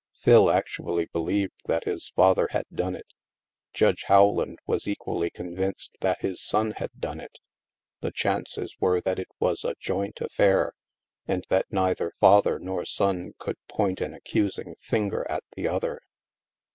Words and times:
Phil 0.15 0.49
actually 0.49 1.05
believed 1.05 1.53
that 1.65 1.83
his 1.83 2.09
father 2.15 2.47
had 2.49 2.65
done 2.73 2.95
it. 2.95 3.05
Judge 3.71 4.03
Rowland 4.09 4.57
was 4.65 4.87
equally 4.87 5.29
convinced 5.29 5.95
that 6.01 6.21
his 6.21 6.41
son 6.41 6.71
had 6.77 6.89
done 6.97 7.19
it. 7.19 7.37
The 7.99 8.09
chances 8.11 8.75
were 8.79 8.99
that 9.01 9.19
it 9.19 9.27
was 9.39 9.63
a 9.63 9.75
joint 9.79 10.19
affair, 10.19 10.73
and 11.27 11.45
that 11.49 11.71
neither 11.71 12.13
father 12.19 12.57
nor 12.57 12.83
son 12.83 13.33
could 13.37 13.57
point 13.67 14.01
an 14.01 14.15
ac 14.15 14.23
cusing 14.39 14.73
finger 14.81 15.23
at 15.29 15.43
the 15.55 15.67
other. 15.67 16.01